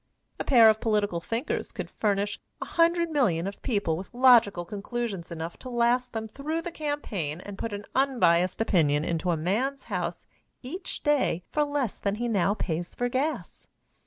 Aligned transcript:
A 0.39 0.43
pair 0.43 0.67
of 0.67 0.81
political 0.81 1.19
thinkers 1.19 1.71
could 1.71 1.87
furnish 1.91 2.39
100,000,000 2.59 3.47
of 3.47 3.61
people 3.61 3.95
with 3.95 4.11
logical 4.15 4.65
conclusions 4.65 5.31
enough 5.31 5.57
to 5.57 5.69
last 5.69 6.11
them 6.13 6.27
through 6.27 6.63
the 6.63 6.71
campaign 6.71 7.39
and 7.39 7.55
put 7.55 7.71
an 7.71 7.85
unbiased 7.93 8.59
opinion 8.61 9.05
into 9.05 9.29
a 9.29 9.37
man's 9.37 9.83
house 9.93 10.25
each 10.63 11.03
day 11.03 11.43
for 11.51 11.63
less 11.63 11.99
than 11.99 12.15
he 12.15 12.27
now 12.27 12.55
pays 12.55 12.95
for 12.95 13.09
gas. 13.09 13.67